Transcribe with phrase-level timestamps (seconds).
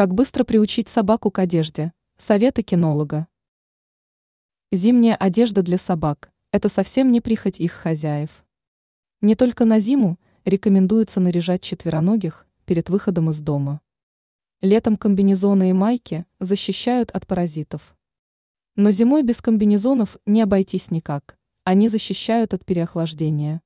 [0.00, 1.92] Как быстро приучить собаку к одежде?
[2.16, 3.28] Советы кинолога.
[4.72, 8.42] Зимняя одежда для собак– это совсем не прихоть их хозяев.
[9.20, 13.82] Не только на зиму рекомендуется наряжать четвероногих перед выходом из дома.
[14.62, 17.94] Летом комбинезоны и майки защищают от паразитов.
[18.76, 23.60] Но зимой без комбинезонов не обойтись никак, они защищают от переохлаждения.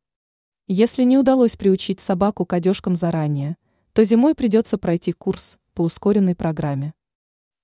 [0.66, 3.56] Если не удалось приучить собаку к одежкам заранее,
[3.92, 6.94] то зимой придется пройти курс по ускоренной программе.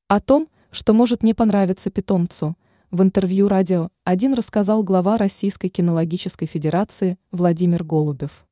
[0.08, 2.56] О том, что может не понравиться питомцу,
[2.90, 8.44] в интервью «Радио 1» рассказал глава Российской кинологической федерации Владимир Голубев.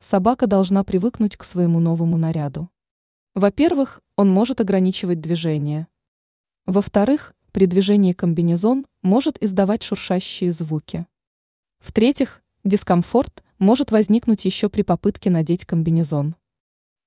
[0.00, 2.68] Собака должна привыкнуть к своему новому наряду.
[3.34, 5.88] Во-первых, он может ограничивать движение.
[6.66, 11.06] Во-вторых, при движении комбинезон может издавать шуршащие звуки.
[11.78, 16.36] В-третьих, дискомфорт может возникнуть еще при попытке надеть комбинезон.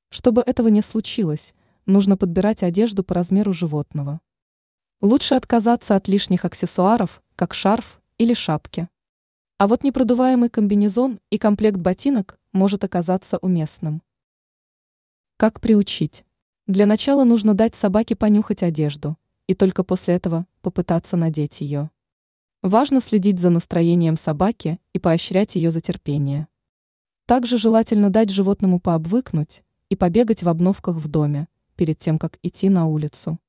[0.09, 1.53] Чтобы этого не случилось,
[1.87, 4.21] нужно подбирать одежду по размеру животного.
[5.01, 8.89] Лучше отказаться от лишних аксессуаров, как шарф или шапки.
[9.57, 14.03] А вот непродуваемый комбинезон и комплект ботинок может оказаться уместным.
[15.37, 16.25] Как приучить?
[16.67, 21.89] Для начала нужно дать собаке понюхать одежду, и только после этого попытаться надеть ее.
[22.61, 26.47] Важно следить за настроением собаки и поощрять ее за терпение.
[27.25, 32.67] Также желательно дать животному пообвыкнуть и побегать в обновках в доме, перед тем, как идти
[32.67, 33.39] на улицу.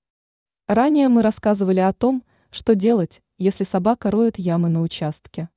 [0.68, 5.48] Ранее мы рассказывали о том, что делать, если собака роет ямы на участке.